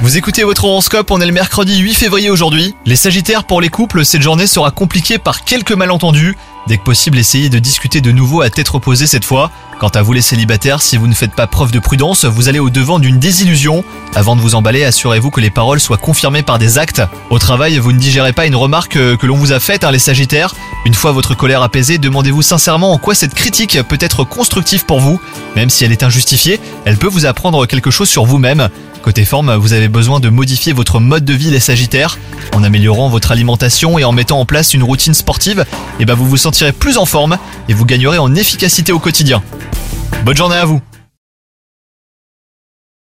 [0.00, 2.76] Vous écoutez votre horoscope, on est le mercredi 8 février aujourd'hui.
[2.86, 6.36] Les Sagittaires, pour les couples, cette journée sera compliquée par quelques malentendus.
[6.68, 9.50] Dès que possible, essayez de discuter de nouveau à tête reposée cette fois.
[9.78, 12.58] Quant à vous les célibataires, si vous ne faites pas preuve de prudence, vous allez
[12.58, 13.84] au devant d'une désillusion.
[14.16, 17.00] Avant de vous emballer, assurez-vous que les paroles soient confirmées par des actes.
[17.30, 19.92] Au travail, vous ne digérez pas une remarque euh, que l'on vous a faite, hein,
[19.92, 20.52] les Sagittaires.
[20.84, 24.98] Une fois votre colère apaisée, demandez-vous sincèrement en quoi cette critique peut être constructive pour
[24.98, 25.20] vous.
[25.54, 28.70] Même si elle est injustifiée, elle peut vous apprendre quelque chose sur vous-même.
[29.02, 32.18] Côté forme, vous avez besoin de modifier votre mode de vie les Sagittaires.
[32.54, 35.64] En améliorant votre alimentation et en mettant en place une routine sportive,
[36.00, 37.38] et ben vous vous sentirez plus en forme
[37.68, 39.42] et vous gagnerez en efficacité au quotidien.
[40.24, 40.80] Bonne journée à vous